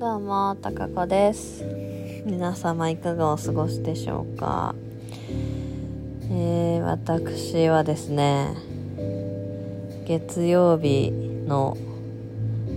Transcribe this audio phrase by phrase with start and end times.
[0.00, 1.62] どうも、たかこです。
[2.24, 4.74] 皆様いかがお過ごしでしょうか？
[6.30, 8.54] えー、私はですね、
[10.06, 11.12] 月曜日
[11.46, 11.76] の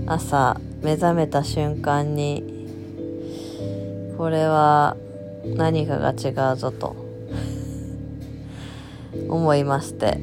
[0.06, 2.44] 朝、目覚めた瞬間に、
[4.18, 4.98] これは
[5.46, 6.94] 何かが違うぞと
[9.30, 10.20] 思いまして、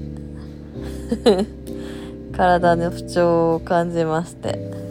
[2.36, 4.89] 体の不調を感じまして、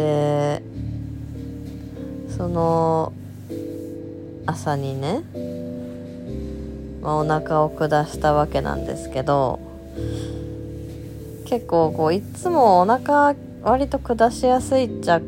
[0.00, 0.62] で
[2.34, 3.12] その
[4.46, 5.22] 朝にね、
[7.02, 9.60] まあ、お腹を下したわけなんですけど
[11.44, 15.20] 結構こういつもお腹割と下しやすいっちゃ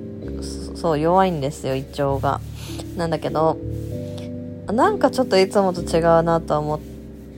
[0.75, 2.41] そう弱いんですよ胃腸が。
[2.97, 3.59] なんだけど
[4.73, 6.81] なんかちょっといつもと違うなとは思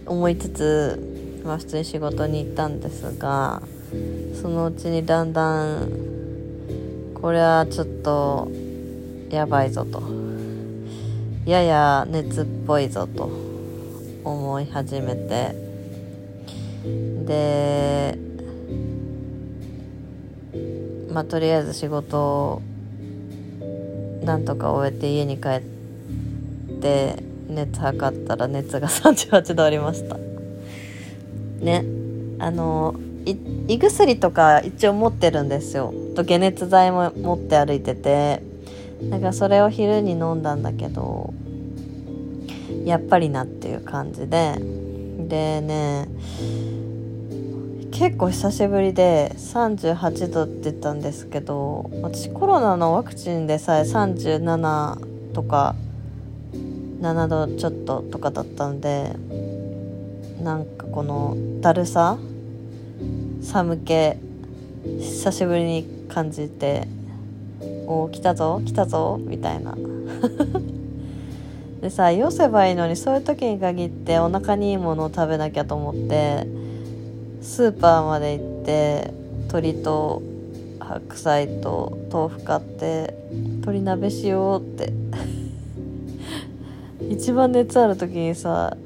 [0.06, 3.62] 思いつつ、まあ、普通に仕事に行ったんですが
[4.40, 6.14] そのうちにだんだん
[7.24, 8.51] これはちょっと
[9.30, 10.03] やばいぞと。
[11.47, 13.31] やや熱っぽいぞと
[14.22, 15.56] 思い始めて。
[17.25, 18.19] で
[21.11, 22.62] まあとりあえず仕事を
[24.22, 25.62] なんとか終えて家に帰っ
[26.83, 30.19] て熱測ったら熱が38度ありました。
[31.64, 31.86] ね。
[32.38, 32.94] あの
[33.27, 35.92] 胃薬とか一応持ってるんですよ。
[36.14, 38.42] と解熱剤も持って歩いてて。
[39.11, 41.34] だかそれを昼に飲んだんだけど
[42.84, 44.55] やっぱりなっていう感じで。
[45.28, 46.08] でね
[47.92, 55.77] 結構久しぶりで38度って言ったんですけど私コロナのワクチンでさえ37とか
[57.00, 59.12] 7度ちょっととかだったんで
[60.42, 62.19] なんかこのだるさ
[63.45, 64.14] 寒気
[64.84, 66.89] 久しぶりに感じて
[67.87, 69.77] 「おお来たぞ来たぞ」みたいな。
[71.81, 76.47] でさよせばいいのにそういう時に限ってお腹にいいものを食べなきゃと思って
[77.43, 79.12] スーパーまで行って
[79.49, 80.22] 鶏と
[80.81, 84.94] 白菜と豆腐買って鶏鍋しようって。
[87.10, 88.78] 一番熱ある時にさ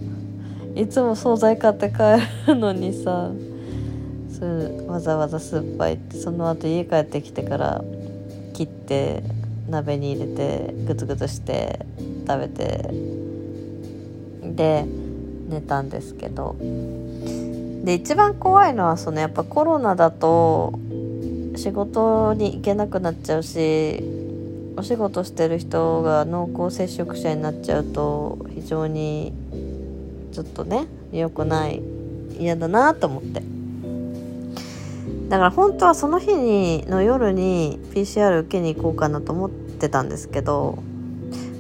[0.75, 3.31] いつも惣菜買って帰るのにさ
[4.87, 7.82] わざわざスーパー行ってその後家帰ってきてから
[8.54, 9.22] 切って
[9.69, 11.81] 鍋に入れてグツグツして
[12.26, 12.91] 食べて
[14.43, 14.84] で
[15.49, 16.56] 寝たんですけど。
[17.88, 20.78] で一番怖いのはそのやっぱコロナだと
[21.56, 24.03] 仕事に行けなくなっちゃうし
[24.76, 29.32] お仕事してる人が濃厚接触者になっちゃうと非常に
[30.32, 31.82] ちょっとね良くない
[32.38, 33.58] 嫌だなと思って。
[35.28, 40.83] だから本当はその日にの夜に PCR 受けに行こうかなと思ってたんですけど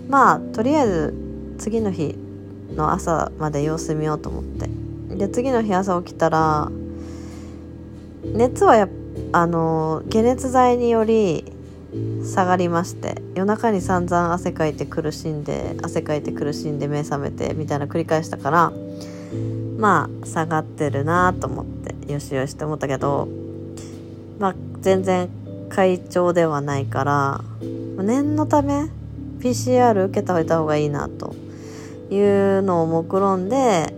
[0.08, 1.14] まあとりあえず
[1.58, 2.16] 次の日
[2.74, 4.68] の朝まで様子見ようと思って。
[5.16, 6.70] で次の日朝起きたら
[8.24, 8.88] 熱はや
[9.32, 11.44] あの解熱剤により
[12.24, 18.72] 下がりまして夜中に散々汗かいて苦しんで汗かいて苦しんで目覚めてみたいな繰り返したから
[19.78, 23.28] まあ下がってるなと思ってよしよしと思ったけど
[24.38, 25.28] まあ全然
[25.68, 27.40] 快調ではないから
[28.02, 28.90] 念のため
[29.40, 31.34] PCR 受けておいた方がいいなと
[32.10, 33.94] いうのを目論んで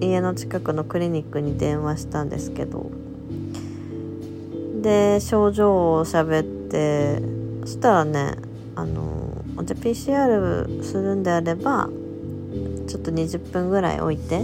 [0.00, 2.90] 家の近くのクリニックに電話したんですけど。
[4.82, 7.20] で症状を喋って
[7.66, 8.36] そしたらね
[8.74, 11.90] あのじゃあ PCR するんであれば
[12.88, 14.42] ちょっと20分ぐらい置いて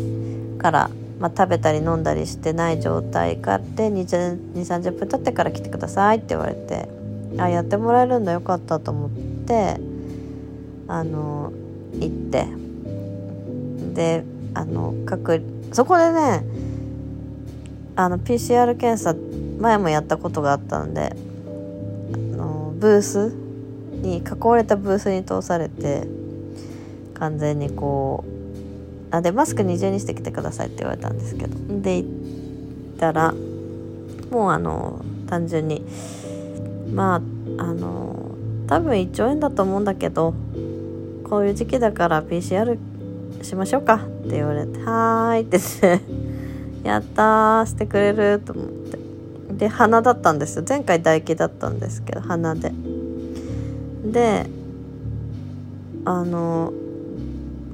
[0.59, 6.88] から、まあ、食べたり飲んだりしてない状態からで2 3 0分経ってから来てくださいって言われて
[7.38, 9.10] あやってもらえるんだよかったと思っ
[9.47, 9.81] て
[10.88, 11.53] あの
[11.99, 12.66] 行って。
[13.97, 16.44] であの各そこでね
[17.97, 19.15] あの PCR 検査
[19.59, 21.16] 前もやったことがあったので
[22.13, 23.34] あのブース
[24.03, 26.07] に囲われたブースに通されて
[27.15, 28.35] 完全にこう
[29.16, 31.57] あでマスク二重にしてきてくださいって言われたんですけど。
[31.83, 33.34] で行ったら
[34.30, 35.84] もうあの単純に
[36.92, 37.16] ま
[37.59, 38.33] ああの
[38.66, 40.34] 多分1兆円だと思うんだけど
[41.24, 42.78] こういう時期だから PCR
[43.42, 46.04] しましょうかって言われて「はーい」って言って
[46.89, 48.97] 「やったーしてくれる」と思って。
[49.57, 50.65] で鼻だったんですよ。
[50.68, 52.72] 前回唾液だったんですけど鼻で。
[54.04, 54.47] で
[56.04, 56.72] あの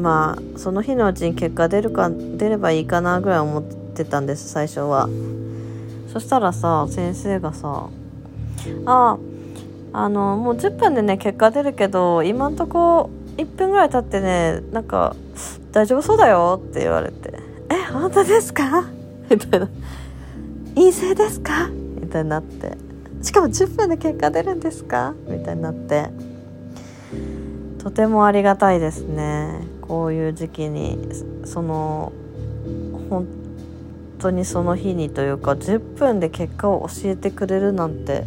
[0.03, 5.09] まあその日のうちに結果出るか出ればいいかなぐらい思ってたんです最初は。
[6.13, 7.89] そしたらさ先生がさ
[8.85, 9.17] 「あ
[9.95, 13.09] あのもう10分でね結果出るけど今んとこ
[13.39, 15.17] 1分ぐらい経ってねなんか
[15.73, 17.33] 「大丈夫そうだよ」って言われて
[17.71, 18.85] 「え本当ですか?」
[19.31, 19.69] みたいな
[20.75, 21.71] 「陰性ですか?」
[22.01, 22.77] みたいになって。
[23.23, 25.15] しかも10分で結果出るんですか？
[25.29, 26.11] みたいになって。
[27.79, 29.61] とてもありがたいですね。
[29.93, 30.97] こういう時期に
[31.44, 32.15] その
[33.11, 33.29] 本
[34.19, 38.25] 当にその日にというか10分で結果を教えてくれるなんて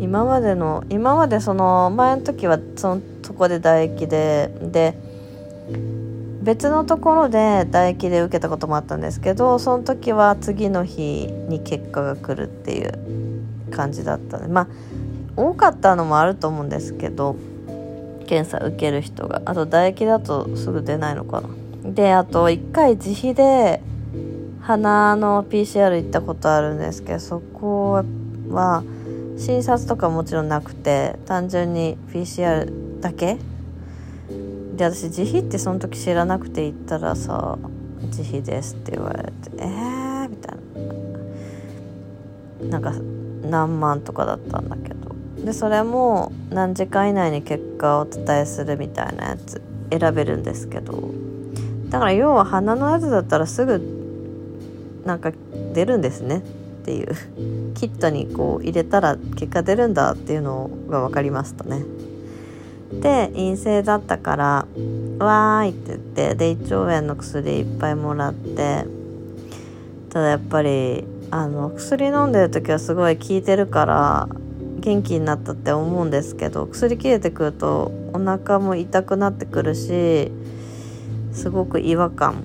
[0.00, 4.98] 今までの今までその前の時はそのそこで唾液でで
[6.42, 14.66] 別のところで唾液で受けたこともあったんですけどその時は次の日に結果が来るっていう感じだったでまあ
[15.36, 17.36] 多かったのもあると思うんですけど
[18.22, 21.48] 検査受ける人があと唾液だとすぐ出ないのかな。
[21.84, 23.82] であと1回自費で
[24.60, 28.04] 鼻の PCR 行ったことあるんですけどそこ
[28.48, 28.84] は
[29.36, 33.38] 診察とかもちろんなくて単純に PCR だけ？
[34.76, 37.58] で私自費ってその時知らなくて行ったらさ
[38.06, 40.62] 「自費です」って言われて「えー」みたいな。
[42.70, 42.92] なんか
[43.50, 45.11] 何万とかだったんだけど。
[45.44, 49.60] でそれも何時間以内に結果をお伝えするみたいなやつ
[49.90, 51.10] 選べるんですけど。
[51.92, 53.78] だから要は鼻のやつだったらすぐ
[55.04, 55.30] なんか
[55.74, 56.38] 出るんですね。
[56.38, 57.08] っていう。
[57.74, 61.84] キットにこう入れたら結果出るんだっていうのが分かりましたね。
[62.92, 64.66] で陰性だったから
[65.18, 68.86] 「わーい」って言ってで胃腸炎の薬いっぱいもらって
[70.10, 74.28] ただやっぱりあの薬飲んでる時はすごい効いてるから
[74.82, 80.30] 元気になったって思うんですけど薬切れてくるとお腹も痛くなってくるし
[81.32, 82.42] すごく違和感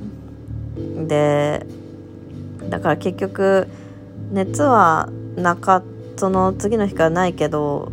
[1.08, 1.66] で
[2.70, 3.68] だから結局
[4.32, 5.84] 熱はなか
[6.16, 7.92] その次の日からないけど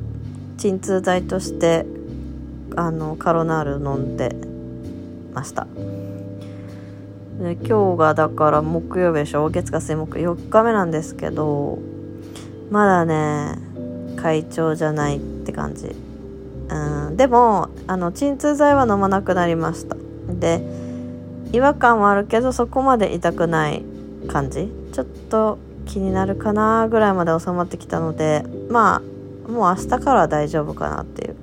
[0.58, 1.87] 鎮痛剤として
[2.76, 4.37] あのカロナール飲んで
[5.32, 5.67] ました。
[7.40, 9.50] で今日がだから木曜日でしょ？
[9.50, 10.19] 月火水木。
[10.19, 11.79] 4日目なんですけど
[12.70, 13.58] まだね
[14.25, 15.94] 会長じゃないって感じ。
[16.71, 17.17] うん。
[17.19, 19.97] でもあの鎮痛剤は飲まなくなりました。
[20.31, 20.62] で
[21.53, 23.82] 違和感はあるけどそこまで痛くない
[24.26, 24.73] 感じ。
[24.94, 29.03] ちょっと気になるかなぐらいまで収まってきたのでま
[29.47, 31.37] あもう明日からは大丈夫かなっていう。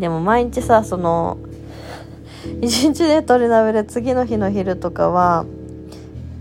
[0.00, 1.38] でも毎日さその
[2.60, 5.44] 一日で鶏鍋で次の日の昼とかは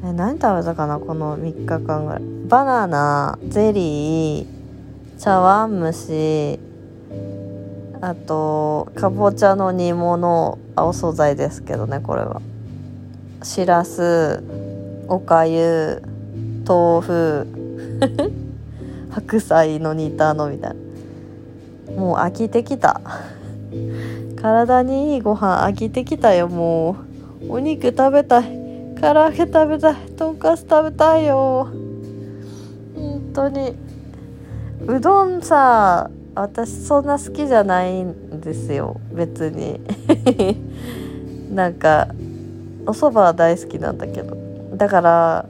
[0.04, 2.22] え何食べたかなこの3日間ぐらい。
[2.48, 4.56] バナナゼリー
[5.27, 6.57] 茶碗蒸し
[8.00, 12.41] あとかぼちゃの煮物お惣菜ですけどねこれは。
[13.44, 14.41] しらす
[15.09, 16.01] おかゆ
[16.65, 17.47] 豆腐
[19.12, 20.75] 白菜の煮たのみたい
[21.89, 21.91] な。
[21.91, 23.01] もう飽きてきた。
[24.41, 26.95] 体にいいご飯飽きてきたよも
[27.41, 27.51] う。
[27.51, 28.44] お肉食べたい。
[29.01, 29.95] 唐揚げ食べたい。
[30.15, 31.68] とんかつ食べたいよ。
[32.95, 33.87] 本当に。
[34.85, 39.81] うどんさ私そんな好きじゃないんですよ別に。
[41.53, 42.09] なんか
[42.85, 44.38] お蕎麦は大好きなんだけど。
[44.75, 45.45] だから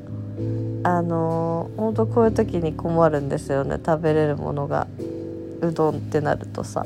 [0.84, 4.88] あの本当こういう時に困るんですよね食べれるものが。
[5.62, 6.86] うどんってなるとさ。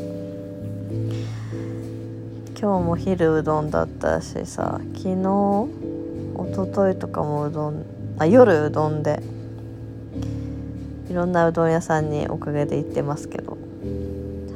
[2.61, 7.83] 今日も昼うどんだったしさ昨日一昨日とかもうどん
[8.19, 9.19] あ夜うどんで
[11.11, 13.57] いろんなうどん屋さんにおかげで行ってますけど。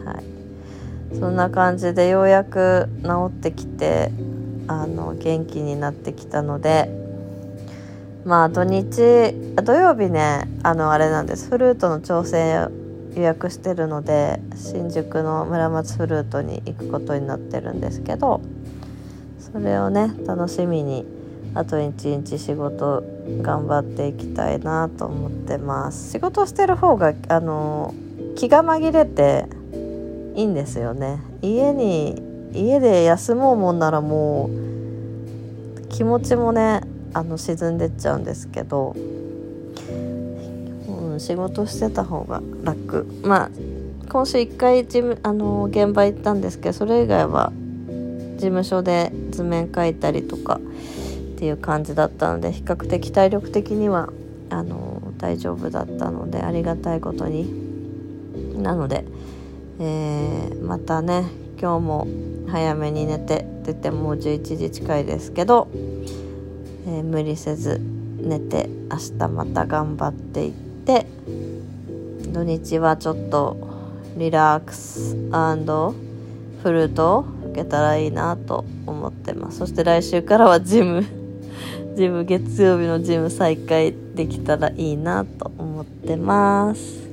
[0.05, 1.19] はい。
[1.19, 4.09] そんな感じでようやく治ってきて
[4.67, 6.89] あの元気になってきたので
[8.25, 9.33] まあ土日
[9.63, 11.49] 土曜日ねあのあれなんです。
[11.49, 12.69] フルートの調整
[13.15, 18.39] 予約してるので新宿の村松フルートに行くことになってるんですけど
[19.39, 21.05] それをね楽しみに
[21.55, 23.03] あと一日仕事
[23.41, 26.11] 頑張っていきたいなと思ってます。
[26.11, 27.93] 仕事してる方があの
[28.35, 29.47] 気が紛れて
[30.35, 31.19] いいんですよね。
[31.41, 32.21] 家に
[32.53, 36.81] 家で休もうもんならもう気持ちもね
[37.13, 38.93] あの沈んでっちゃうんですけど。
[38.97, 39.25] うん
[41.19, 43.05] 仕事してた方が楽。
[43.23, 43.49] まあ
[44.09, 47.51] 今週1回事務あの現場行ったんですけどそれ以外は
[48.35, 50.59] 事務所で図面描いたりとか
[51.35, 54.09] っていう感じだったので比較的体力的には
[54.49, 57.65] あの大丈夫だったのでありがたいことに。
[58.61, 59.05] なので、
[59.79, 61.25] えー、またね
[61.59, 62.07] 今日も
[62.47, 65.67] 早めに寝て出てもう11時近いですけど、
[66.87, 67.81] えー、無理せず
[68.17, 71.05] 寝て明日また頑張っていって
[72.31, 73.57] 土日はちょっと
[74.17, 79.59] リラックスフルートを受けたらいいなと思ってます。
[79.59, 81.24] そして来週からはジム
[81.95, 87.05] ジム月曜日のジム再開できたらいいなと思ってます。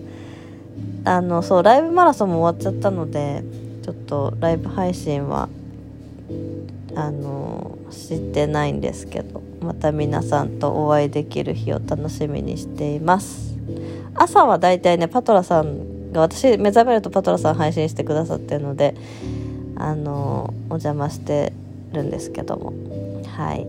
[1.04, 3.42] あのそうライブマラソンも終わっちゃったので
[3.82, 5.48] ちょっとライブ配信は
[6.94, 13.56] あの知ってないんですけどまた皆さんとお会いできる日を楽しみにしています。
[14.14, 18.94] 朝はだいたいねパトラさんが私目覚めるとパトラさん配信してくださってるので
[19.76, 21.52] あのお邪魔して
[21.92, 22.72] るんですけども。
[23.28, 23.66] はい。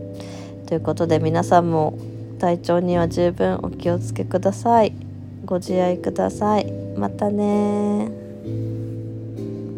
[0.74, 2.00] ということで皆さんも
[2.40, 4.92] 体調には十分お気をつけください。
[5.46, 6.72] ご自愛ください。
[6.98, 8.10] またね